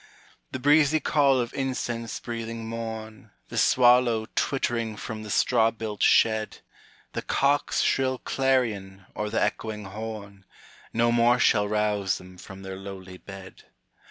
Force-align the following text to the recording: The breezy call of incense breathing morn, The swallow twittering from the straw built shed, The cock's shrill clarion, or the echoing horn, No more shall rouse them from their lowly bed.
The 0.51 0.57
breezy 0.57 0.99
call 0.99 1.39
of 1.39 1.53
incense 1.53 2.19
breathing 2.19 2.67
morn, 2.67 3.29
The 3.49 3.57
swallow 3.59 4.25
twittering 4.35 4.97
from 4.97 5.21
the 5.21 5.29
straw 5.29 5.69
built 5.69 6.01
shed, 6.01 6.57
The 7.13 7.21
cock's 7.21 7.81
shrill 7.81 8.17
clarion, 8.17 9.05
or 9.13 9.29
the 9.29 9.39
echoing 9.43 9.85
horn, 9.85 10.43
No 10.91 11.11
more 11.11 11.37
shall 11.37 11.67
rouse 11.67 12.17
them 12.17 12.39
from 12.39 12.63
their 12.63 12.77
lowly 12.77 13.17
bed. 13.19 13.65